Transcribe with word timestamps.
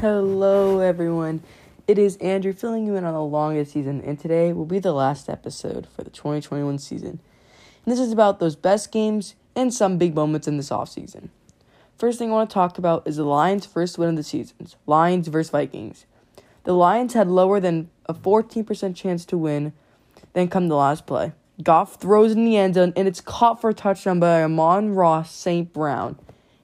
Hello, 0.00 0.78
everyone. 0.78 1.42
It 1.86 1.98
is 1.98 2.16
Andrew 2.22 2.54
filling 2.54 2.86
you 2.86 2.96
in 2.96 3.04
on 3.04 3.12
the 3.12 3.22
longest 3.22 3.72
season, 3.72 4.00
and 4.00 4.18
today 4.18 4.50
will 4.50 4.64
be 4.64 4.78
the 4.78 4.94
last 4.94 5.28
episode 5.28 5.86
for 5.94 6.02
the 6.02 6.08
2021 6.08 6.78
season. 6.78 7.20
And 7.84 7.92
this 7.92 8.00
is 8.00 8.10
about 8.10 8.40
those 8.40 8.56
best 8.56 8.92
games 8.92 9.34
and 9.54 9.74
some 9.74 9.98
big 9.98 10.14
moments 10.14 10.48
in 10.48 10.56
this 10.56 10.70
offseason. 10.70 11.28
First 11.98 12.18
thing 12.18 12.30
I 12.30 12.32
want 12.32 12.48
to 12.48 12.54
talk 12.54 12.78
about 12.78 13.06
is 13.06 13.16
the 13.16 13.24
Lions' 13.24 13.66
first 13.66 13.98
win 13.98 14.08
of 14.08 14.16
the 14.16 14.22
season 14.22 14.68
Lions 14.86 15.28
versus 15.28 15.50
Vikings. 15.50 16.06
The 16.64 16.72
Lions 16.72 17.12
had 17.12 17.28
lower 17.28 17.60
than 17.60 17.90
a 18.06 18.14
14% 18.14 18.96
chance 18.96 19.26
to 19.26 19.36
win, 19.36 19.74
then 20.32 20.48
come 20.48 20.68
the 20.68 20.76
last 20.76 21.06
play. 21.06 21.32
Goff 21.62 21.96
throws 21.96 22.32
in 22.32 22.46
the 22.46 22.56
end 22.56 22.76
zone, 22.76 22.94
and 22.96 23.06
it's 23.06 23.20
caught 23.20 23.60
for 23.60 23.68
a 23.68 23.74
touchdown 23.74 24.18
by 24.18 24.42
Amon-Ra 24.42 25.24
St. 25.24 25.70
Brown, 25.70 26.18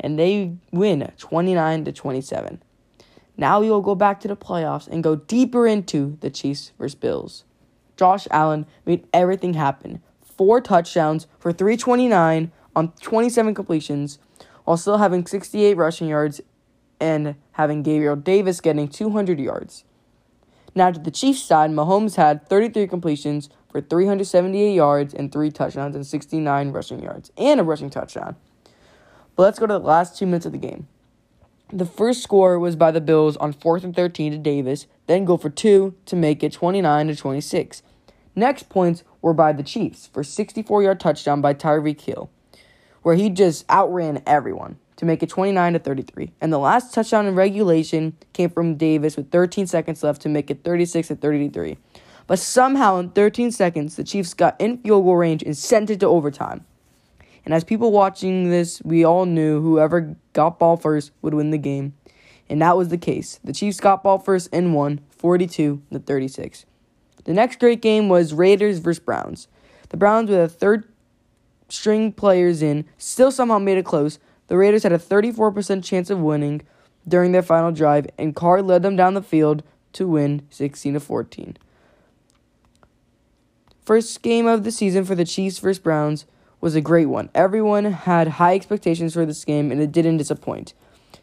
and 0.00 0.18
they 0.18 0.56
win 0.72 1.12
29 1.16 1.84
to 1.84 1.92
27. 1.92 2.60
Now 3.40 3.60
we 3.60 3.70
will 3.70 3.80
go 3.80 3.94
back 3.94 4.20
to 4.20 4.28
the 4.28 4.36
playoffs 4.36 4.86
and 4.86 5.02
go 5.02 5.16
deeper 5.16 5.66
into 5.66 6.18
the 6.20 6.28
Chiefs 6.28 6.72
versus 6.78 6.94
Bills. 6.94 7.44
Josh 7.96 8.28
Allen 8.30 8.66
made 8.84 9.08
everything 9.14 9.54
happen. 9.54 10.02
Four 10.20 10.60
touchdowns 10.60 11.26
for 11.38 11.50
329 11.50 12.52
on 12.76 12.92
27 13.00 13.54
completions, 13.54 14.18
while 14.64 14.76
still 14.76 14.98
having 14.98 15.26
68 15.26 15.74
rushing 15.78 16.08
yards 16.08 16.42
and 17.00 17.34
having 17.52 17.82
Gabriel 17.82 18.14
Davis 18.14 18.60
getting 18.60 18.88
200 18.88 19.40
yards. 19.40 19.84
Now 20.74 20.90
to 20.90 21.00
the 21.00 21.10
Chiefs 21.10 21.42
side, 21.42 21.70
Mahomes 21.70 22.16
had 22.16 22.46
33 22.46 22.88
completions 22.88 23.48
for 23.70 23.80
378 23.80 24.74
yards 24.74 25.14
and 25.14 25.32
three 25.32 25.50
touchdowns 25.50 25.96
and 25.96 26.06
69 26.06 26.72
rushing 26.72 27.02
yards 27.02 27.32
and 27.38 27.58
a 27.58 27.64
rushing 27.64 27.88
touchdown. 27.88 28.36
But 29.34 29.44
let's 29.44 29.58
go 29.58 29.66
to 29.66 29.72
the 29.72 29.78
last 29.78 30.18
two 30.18 30.26
minutes 30.26 30.44
of 30.44 30.52
the 30.52 30.58
game. 30.58 30.88
The 31.72 31.86
first 31.86 32.24
score 32.24 32.58
was 32.58 32.74
by 32.74 32.90
the 32.90 33.00
Bills 33.00 33.36
on 33.36 33.54
4th 33.54 33.84
and 33.84 33.94
13 33.94 34.32
to 34.32 34.38
Davis, 34.38 34.88
then 35.06 35.24
go 35.24 35.36
for 35.36 35.50
two 35.50 35.94
to 36.06 36.16
make 36.16 36.42
it 36.42 36.52
29 36.52 37.06
to 37.06 37.14
26. 37.14 37.82
Next 38.34 38.68
points 38.68 39.04
were 39.22 39.34
by 39.34 39.52
the 39.52 39.62
Chiefs 39.62 40.08
for 40.08 40.24
64 40.24 40.82
yard 40.82 40.98
touchdown 40.98 41.40
by 41.40 41.54
Tyreek 41.54 42.00
Hill, 42.00 42.28
where 43.02 43.14
he 43.14 43.30
just 43.30 43.64
outran 43.70 44.20
everyone 44.26 44.78
to 44.96 45.04
make 45.04 45.22
it 45.22 45.28
29 45.28 45.74
to 45.74 45.78
33. 45.78 46.32
And 46.40 46.52
the 46.52 46.58
last 46.58 46.92
touchdown 46.92 47.26
in 47.26 47.36
regulation 47.36 48.16
came 48.32 48.50
from 48.50 48.74
Davis 48.74 49.16
with 49.16 49.30
13 49.30 49.68
seconds 49.68 50.02
left 50.02 50.22
to 50.22 50.28
make 50.28 50.50
it 50.50 50.64
36 50.64 51.06
to 51.08 51.14
33. 51.14 51.78
But 52.26 52.40
somehow 52.40 52.98
in 52.98 53.10
13 53.10 53.52
seconds, 53.52 53.94
the 53.94 54.04
Chiefs 54.04 54.34
got 54.34 54.60
in 54.60 54.78
field 54.78 55.04
goal 55.04 55.16
range 55.16 55.44
and 55.44 55.56
sent 55.56 55.90
it 55.90 56.00
to 56.00 56.06
overtime. 56.06 56.64
And 57.50 57.56
as 57.56 57.64
people 57.64 57.90
watching 57.90 58.48
this, 58.48 58.80
we 58.84 59.04
all 59.04 59.26
knew 59.26 59.60
whoever 59.60 60.14
got 60.34 60.60
ball 60.60 60.76
first 60.76 61.10
would 61.20 61.34
win 61.34 61.50
the 61.50 61.58
game. 61.58 61.94
And 62.48 62.62
that 62.62 62.76
was 62.76 62.90
the 62.90 62.96
case. 62.96 63.40
The 63.42 63.52
Chiefs 63.52 63.80
got 63.80 64.04
ball 64.04 64.20
first 64.20 64.50
and 64.52 64.72
won 64.72 65.00
42 65.18 65.82
to 65.90 65.98
36. 65.98 66.64
The 67.24 67.34
next 67.34 67.58
great 67.58 67.82
game 67.82 68.08
was 68.08 68.32
Raiders 68.32 68.78
versus 68.78 69.02
Browns. 69.02 69.48
The 69.88 69.96
Browns 69.96 70.30
with 70.30 70.38
a 70.38 70.48
third 70.48 70.84
string 71.68 72.12
players 72.12 72.62
in 72.62 72.84
still 72.98 73.32
somehow 73.32 73.58
made 73.58 73.78
it 73.78 73.84
close. 73.84 74.20
The 74.46 74.56
Raiders 74.56 74.84
had 74.84 74.92
a 74.92 74.98
34% 74.98 75.82
chance 75.82 76.08
of 76.08 76.20
winning 76.20 76.62
during 77.08 77.32
their 77.32 77.42
final 77.42 77.72
drive 77.72 78.06
and 78.16 78.36
Carr 78.36 78.62
led 78.62 78.84
them 78.84 78.94
down 78.94 79.14
the 79.14 79.22
field 79.22 79.64
to 79.94 80.06
win 80.06 80.46
16 80.50 80.94
to 80.94 81.00
14. 81.00 81.56
First 83.84 84.22
game 84.22 84.46
of 84.46 84.62
the 84.62 84.70
season 84.70 85.04
for 85.04 85.16
the 85.16 85.24
Chiefs 85.24 85.58
versus 85.58 85.80
Browns 85.80 86.26
was 86.60 86.74
a 86.74 86.80
great 86.80 87.06
one. 87.06 87.30
Everyone 87.34 87.84
had 87.84 88.28
high 88.28 88.54
expectations 88.54 89.14
for 89.14 89.24
this 89.24 89.44
game, 89.44 89.72
and 89.72 89.80
it 89.80 89.92
didn't 89.92 90.18
disappoint. 90.18 90.74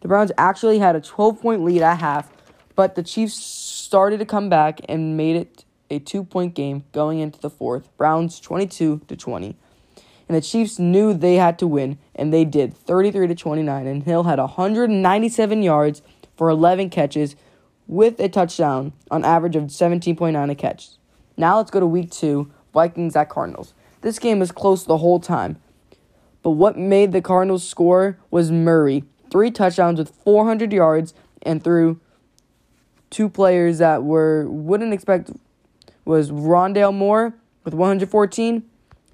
The 0.00 0.08
Browns 0.08 0.32
actually 0.38 0.78
had 0.78 0.96
a 0.96 1.00
12 1.00 1.40
point 1.40 1.64
lead 1.64 1.82
at 1.82 1.98
half, 1.98 2.30
but 2.74 2.94
the 2.94 3.02
Chiefs 3.02 3.34
started 3.34 4.18
to 4.18 4.26
come 4.26 4.48
back 4.48 4.80
and 4.88 5.16
made 5.16 5.36
it 5.36 5.64
a 5.90 5.98
two 5.98 6.24
point 6.24 6.54
game 6.54 6.84
going 6.92 7.18
into 7.18 7.40
the 7.40 7.50
fourth. 7.50 7.88
Browns 7.96 8.40
22 8.40 9.02
to 9.06 9.16
20. 9.16 9.56
And 10.26 10.36
the 10.36 10.40
Chiefs 10.40 10.78
knew 10.78 11.12
they 11.12 11.34
had 11.34 11.58
to 11.58 11.66
win, 11.66 11.98
and 12.14 12.32
they 12.32 12.44
did 12.44 12.74
33 12.74 13.28
to 13.28 13.34
29. 13.34 13.86
And 13.86 14.02
Hill 14.02 14.22
had 14.24 14.38
197 14.38 15.62
yards 15.62 16.02
for 16.36 16.48
11 16.48 16.90
catches 16.90 17.36
with 17.86 18.18
a 18.20 18.28
touchdown 18.28 18.92
on 19.10 19.24
average 19.24 19.56
of 19.56 19.64
17.9 19.64 20.50
a 20.50 20.54
catch. 20.54 20.90
Now 21.36 21.58
let's 21.58 21.70
go 21.70 21.80
to 21.80 21.86
week 21.86 22.10
two 22.10 22.50
Vikings 22.72 23.16
at 23.16 23.28
Cardinals. 23.28 23.74
This 24.04 24.18
game 24.18 24.38
was 24.38 24.52
close 24.52 24.84
the 24.84 24.98
whole 24.98 25.18
time. 25.18 25.56
But 26.42 26.50
what 26.50 26.76
made 26.76 27.12
the 27.12 27.22
Cardinals 27.22 27.66
score 27.66 28.18
was 28.30 28.52
Murray. 28.52 29.04
Three 29.32 29.50
touchdowns 29.50 29.98
with 29.98 30.10
400 30.10 30.74
yards 30.74 31.14
and 31.40 31.64
through 31.64 31.98
two 33.08 33.30
players 33.30 33.78
that 33.78 34.04
were 34.04 34.46
wouldn't 34.46 34.92
expect 34.92 35.30
was 36.04 36.30
Rondale 36.30 36.92
Moore 36.92 37.32
with 37.64 37.72
114 37.72 38.62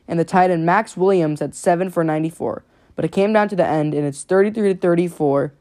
and 0.09 0.19
the 0.19 0.25
tight 0.25 0.51
end 0.51 0.67
Maxx 0.67 0.97
Williams 0.97 1.41
at 1.41 1.55
7 1.55 1.89
for 1.91 2.03
94. 2.03 2.65
But 2.97 3.05
it 3.05 3.13
came 3.13 3.33
down 3.33 3.49
to 3.51 3.55
the 3.55 3.65
end 3.65 3.95
and 3.95 4.05
it's 4.05 4.25
33 4.25 4.75
to 4.75 4.81
34 4.81 5.53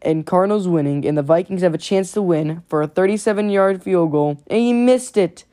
and 0.00 0.24
Cardinals 0.24 0.66
winning 0.66 1.06
and 1.06 1.18
the 1.18 1.22
Vikings 1.22 1.60
have 1.60 1.74
a 1.74 1.78
chance 1.78 2.10
to 2.12 2.22
win 2.22 2.62
for 2.68 2.82
a 2.82 2.88
37-yard 2.88 3.82
field 3.82 4.12
goal 4.12 4.42
and 4.46 4.60
he 4.60 4.72
missed 4.72 5.18
it 5.18 5.44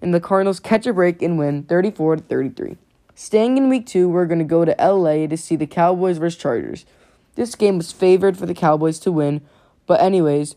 and 0.00 0.14
the 0.14 0.20
Cardinals 0.20 0.60
catch 0.60 0.86
a 0.86 0.92
break 0.92 1.22
and 1.22 1.38
win 1.38 1.64
34 1.64 2.16
to 2.16 2.22
33. 2.22 2.76
Staying 3.14 3.56
in 3.56 3.68
week 3.68 3.86
2, 3.86 4.08
we're 4.08 4.26
going 4.26 4.38
to 4.38 4.44
go 4.44 4.64
to 4.64 4.74
LA 4.78 5.26
to 5.26 5.36
see 5.36 5.56
the 5.56 5.66
Cowboys 5.66 6.18
versus 6.18 6.40
Chargers. 6.40 6.86
This 7.34 7.54
game 7.54 7.76
was 7.76 7.92
favored 7.92 8.36
for 8.36 8.46
the 8.46 8.54
Cowboys 8.54 8.98
to 9.00 9.12
win, 9.12 9.42
but 9.86 10.00
anyways, 10.00 10.56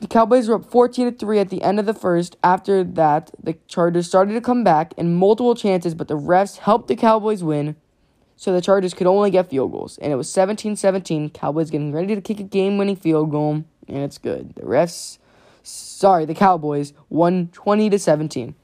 the 0.00 0.08
Cowboys 0.08 0.48
were 0.48 0.56
up 0.56 0.68
14 0.68 1.12
to 1.12 1.16
3 1.16 1.38
at 1.38 1.50
the 1.50 1.62
end 1.62 1.78
of 1.78 1.86
the 1.86 1.94
first. 1.94 2.36
After 2.42 2.82
that, 2.82 3.30
the 3.40 3.54
Chargers 3.68 4.08
started 4.08 4.34
to 4.34 4.40
come 4.40 4.64
back 4.64 4.92
in 4.96 5.14
multiple 5.14 5.54
chances, 5.54 5.94
but 5.94 6.08
the 6.08 6.18
refs 6.18 6.58
helped 6.58 6.88
the 6.88 6.96
Cowboys 6.96 7.44
win. 7.44 7.76
So 8.36 8.52
the 8.52 8.60
Chargers 8.60 8.94
could 8.94 9.06
only 9.06 9.30
get 9.30 9.48
field 9.48 9.70
goals. 9.70 9.98
And 9.98 10.12
it 10.12 10.16
was 10.16 10.28
17 10.28 10.74
17. 10.74 11.30
Cowboys 11.30 11.70
getting 11.70 11.92
ready 11.92 12.16
to 12.16 12.20
kick 12.20 12.40
a 12.40 12.42
game 12.42 12.78
winning 12.78 12.96
field 12.96 13.30
goal. 13.30 13.62
And 13.86 13.98
it's 13.98 14.18
good. 14.18 14.56
The 14.56 14.62
refs 14.62 15.18
sorry, 15.62 16.24
the 16.24 16.34
Cowboys 16.34 16.92
won 17.08 17.48
20 17.48 17.90
to 17.90 17.98
17. 17.98 18.54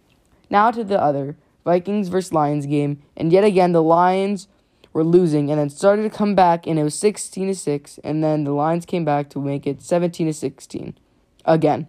Now 0.50 0.70
to 0.70 0.84
the 0.84 1.00
other 1.00 1.36
Vikings 1.64 2.09
versus 2.09 2.32
Lions 2.32 2.66
game, 2.66 3.03
and 3.16 3.32
yet 3.32 3.44
again 3.44 3.72
the 3.72 3.82
Lions 3.82 4.48
were 4.92 5.04
losing 5.04 5.50
and 5.50 5.60
then 5.60 5.70
started 5.70 6.03
to 6.03 6.10
come 6.10 6.34
back 6.34 6.66
and 6.66 6.78
it 6.78 6.82
was 6.82 6.98
16 6.98 7.48
to 7.48 7.54
6 7.54 8.00
and 8.03 8.25
then 8.25 8.44
the 8.44 8.53
Lions 8.53 8.87
came 8.87 9.04
back 9.04 9.28
to 9.31 9.41
make 9.41 9.66
it 9.66 9.82
17 9.82 10.26
to 10.26 10.32
16 10.32 10.98
again. 11.44 11.87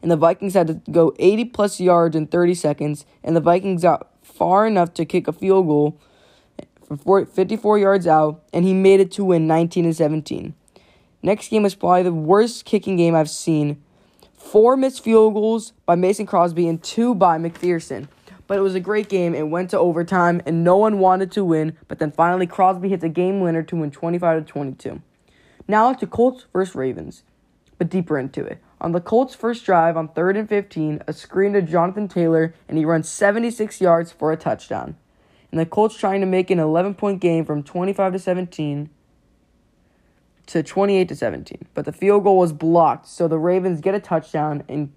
And 0.00 0.10
the 0.10 0.16
Vikings 0.16 0.54
had 0.54 0.68
to 0.68 0.74
go 0.90 1.12
80 1.18 1.46
plus 1.46 1.80
yards 1.80 2.14
in 2.14 2.26
30 2.28 2.54
seconds 2.54 3.04
and 3.24 3.34
the 3.34 3.40
Vikings 3.40 3.82
got 3.82 4.08
far 4.22 4.66
enough 4.66 4.94
to 4.94 5.04
kick 5.04 5.26
a 5.26 5.32
field 5.32 5.66
goal 5.66 6.00
from 6.86 7.26
54 7.26 7.78
yards 7.78 8.06
out 8.06 8.42
and 8.52 8.64
he 8.64 8.72
made 8.72 9.00
it 9.00 9.10
to 9.12 9.24
win 9.24 9.46
19 9.46 9.84
to 9.84 9.94
17. 9.94 10.54
Next 11.22 11.48
game 11.48 11.64
was 11.64 11.74
probably 11.74 12.04
the 12.04 12.12
worst 12.12 12.64
kicking 12.64 12.96
game 12.96 13.14
I've 13.14 13.28
seen 13.28 13.82
four 14.50 14.78
missed 14.78 15.04
field 15.04 15.34
goals 15.34 15.72
by 15.84 15.94
Mason 15.94 16.24
Crosby 16.24 16.68
and 16.68 16.82
two 16.82 17.14
by 17.14 17.36
McPherson. 17.38 18.08
But 18.46 18.56
it 18.56 18.62
was 18.62 18.74
a 18.74 18.80
great 18.80 19.10
game. 19.10 19.34
It 19.34 19.48
went 19.48 19.68
to 19.70 19.78
overtime, 19.78 20.40
and 20.46 20.64
no 20.64 20.76
one 20.78 20.98
wanted 20.98 21.30
to 21.32 21.44
win. 21.44 21.76
But 21.86 21.98
then 21.98 22.12
finally, 22.12 22.46
Crosby 22.46 22.88
hits 22.88 23.04
a 23.04 23.10
game 23.10 23.40
winner 23.40 23.62
to 23.64 23.76
win 23.76 23.90
25 23.90 24.46
to 24.46 24.50
22. 24.50 25.02
Now 25.66 25.92
to 25.92 26.06
Colts 26.06 26.46
versus 26.50 26.74
Ravens, 26.74 27.24
but 27.76 27.90
deeper 27.90 28.18
into 28.18 28.42
it. 28.42 28.58
On 28.80 28.92
the 28.92 29.02
Colts' 29.02 29.34
first 29.34 29.66
drive 29.66 29.98
on 29.98 30.08
third 30.08 30.34
and 30.34 30.48
15, 30.48 31.02
a 31.06 31.12
screen 31.12 31.52
to 31.52 31.60
Jonathan 31.60 32.08
Taylor, 32.08 32.54
and 32.68 32.78
he 32.78 32.86
runs 32.86 33.06
76 33.06 33.82
yards 33.82 34.12
for 34.12 34.32
a 34.32 34.36
touchdown. 34.38 34.96
And 35.50 35.60
the 35.60 35.66
Colts 35.66 35.98
trying 35.98 36.20
to 36.20 36.26
make 36.26 36.50
an 36.50 36.58
11 36.58 36.94
point 36.94 37.20
game 37.20 37.44
from 37.44 37.62
25 37.62 38.14
to 38.14 38.18
17 38.18 38.88
to 40.48 40.62
28 40.62 41.08
to 41.08 41.14
17. 41.14 41.66
But 41.74 41.84
the 41.84 41.92
field 41.92 42.24
goal 42.24 42.38
was 42.38 42.52
blocked, 42.52 43.06
so 43.06 43.28
the 43.28 43.38
Ravens 43.38 43.80
get 43.80 43.94
a 43.94 44.00
touchdown 44.00 44.64
and 44.68 44.92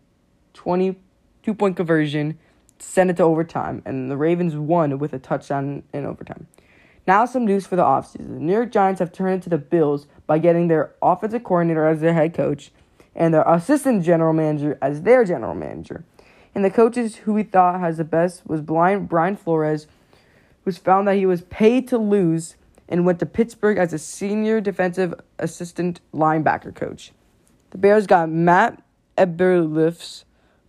22 0.53 1.53
point 1.53 1.75
conversion, 1.75 2.39
send 2.79 3.09
it 3.09 3.17
to 3.17 3.23
overtime, 3.23 3.81
and 3.85 4.09
the 4.09 4.17
Ravens 4.17 4.55
won 4.55 4.97
with 4.97 5.13
a 5.13 5.19
touchdown 5.19 5.83
in 5.93 6.05
overtime. 6.05 6.47
Now 7.05 7.25
some 7.25 7.45
news 7.45 7.67
for 7.67 7.75
the 7.75 7.83
offseason. 7.83 8.35
The 8.35 8.39
New 8.39 8.53
York 8.53 8.71
Giants 8.71 8.99
have 8.99 9.11
turned 9.11 9.43
to 9.43 9.49
the 9.49 9.57
Bills 9.57 10.07
by 10.25 10.39
getting 10.39 10.69
their 10.69 10.95
offensive 11.01 11.43
coordinator 11.43 11.85
as 11.85 11.99
their 11.99 12.13
head 12.13 12.33
coach 12.33 12.71
and 13.13 13.33
their 13.33 13.43
assistant 13.43 14.05
general 14.05 14.33
manager 14.33 14.77
as 14.81 15.01
their 15.01 15.25
general 15.25 15.53
manager. 15.53 16.05
And 16.55 16.63
the 16.63 16.69
coaches 16.69 17.17
who 17.17 17.33
we 17.33 17.43
thought 17.43 17.81
has 17.81 17.97
the 17.97 18.05
best 18.05 18.47
was 18.47 18.61
blind 18.61 19.09
Brian 19.09 19.35
Flores, 19.35 19.87
who's 20.63 20.77
found 20.77 21.09
that 21.09 21.15
he 21.15 21.25
was 21.25 21.41
paid 21.41 21.89
to 21.89 21.97
lose 21.97 22.55
and 22.91 23.05
went 23.05 23.19
to 23.19 23.25
Pittsburgh 23.25 23.77
as 23.77 23.93
a 23.93 23.97
senior 23.97 24.59
defensive 24.59 25.15
assistant 25.39 26.01
linebacker 26.13 26.75
coach. 26.75 27.13
The 27.71 27.77
Bears 27.77 28.05
got 28.05 28.29
Matt 28.29 28.83
Eberflus. 29.17 30.25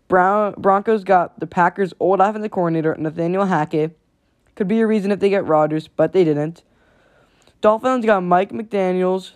Brown 0.07 0.55
Broncos 0.57 1.05
got 1.05 1.41
the 1.41 1.47
Packers' 1.47 1.93
old 1.99 2.21
offensive 2.21 2.53
coordinator 2.53 2.95
Nathaniel 2.97 3.47
Hackett. 3.47 3.99
Could 4.55 4.69
be 4.69 4.81
a 4.81 4.87
reason 4.87 5.11
if 5.11 5.19
they 5.19 5.31
get 5.31 5.45
Rodgers, 5.45 5.89
but 5.89 6.13
they 6.13 6.23
didn't. 6.23 6.63
Dolphins 7.61 8.07
got 8.07 8.23
Mike 8.23 8.51
McDaniels. 8.51 9.33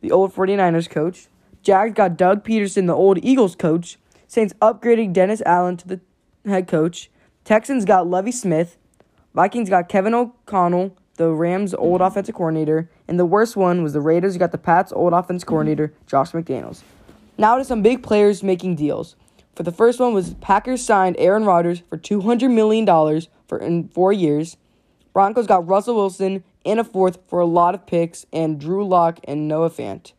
the 0.00 0.10
old 0.10 0.34
49ers 0.34 0.88
coach. 0.88 1.28
Jags 1.62 1.94
got 1.94 2.16
Doug 2.16 2.44
Pederson, 2.44 2.86
the 2.86 2.94
old 2.94 3.18
Eagles 3.22 3.54
coach. 3.54 3.98
Saints 4.26 4.54
upgrading 4.60 5.12
Dennis 5.12 5.42
Allen 5.46 5.76
to 5.78 5.88
the 5.88 6.00
head 6.44 6.68
coach. 6.68 7.10
Texans 7.44 7.84
got 7.84 8.06
Lovie 8.06 8.32
Smith. 8.32 8.76
Vikings 9.34 9.70
got 9.70 9.88
Kevin 9.88 10.14
O'Connell, 10.14 10.96
the 11.20 11.30
Rams' 11.30 11.74
old 11.74 12.00
offensive 12.00 12.34
coordinator. 12.34 12.88
And 13.06 13.20
the 13.20 13.26
worst 13.26 13.54
one 13.54 13.82
was 13.82 13.92
the 13.92 14.00
Raiders 14.00 14.34
You 14.34 14.38
got 14.38 14.52
the 14.52 14.58
Pats' 14.58 14.90
old 14.90 15.12
offensive 15.12 15.46
coordinator, 15.46 15.92
Josh 16.06 16.32
McDaniels. 16.32 16.80
Now 17.36 17.58
to 17.58 17.64
some 17.64 17.82
big 17.82 18.02
players 18.02 18.42
making 18.42 18.76
deals. 18.76 19.16
For 19.54 19.62
the 19.62 19.70
first 19.70 20.00
one 20.00 20.14
was 20.14 20.32
Packers 20.40 20.82
signed 20.82 21.16
Aaron 21.18 21.44
Rodgers 21.44 21.82
for 21.90 21.98
$200 21.98 22.50
million 22.50 22.86
for 23.46 23.58
in 23.58 23.88
four 23.88 24.14
years. 24.14 24.56
Broncos 25.12 25.46
got 25.46 25.68
Russell 25.68 25.96
Wilson 25.96 26.42
and 26.64 26.80
a 26.80 26.84
fourth 26.84 27.18
for 27.28 27.40
a 27.40 27.44
lot 27.44 27.74
of 27.74 27.86
picks 27.86 28.24
and 28.32 28.58
Drew 28.58 28.86
Lock 28.86 29.20
and 29.24 29.46
Noah 29.46 29.68
Fant. 29.68 30.14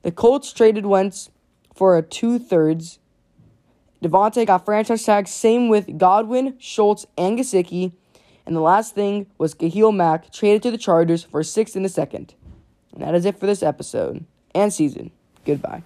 The 0.00 0.10
Colts 0.10 0.54
traded 0.54 0.86
Wentz 0.86 1.28
for 1.74 1.98
a 1.98 2.02
two 2.02 2.38
thirds. 2.38 2.98
Davante 4.02 4.46
got 4.46 4.64
franchise 4.64 5.04
tag, 5.04 5.28
same 5.28 5.68
with 5.68 5.98
Godwin, 5.98 6.54
Schultz, 6.58 7.04
and 7.18 7.38
Gesicki. 7.38 7.92
And 8.48 8.56
the 8.56 8.62
last 8.62 8.94
thing 8.94 9.26
was 9.36 9.52
Khalil 9.52 9.92
Mack 9.92 10.32
traded 10.32 10.62
to 10.62 10.70
the 10.70 10.78
Chargers 10.78 11.22
for 11.22 11.42
sixth 11.42 11.76
and 11.76 11.84
a 11.84 11.88
second. 11.90 12.32
And 12.94 13.02
that 13.02 13.14
is 13.14 13.26
it 13.26 13.38
for 13.38 13.44
this 13.44 13.62
episode 13.62 14.24
and 14.54 14.72
season. 14.72 15.10
Goodbye. 15.44 15.82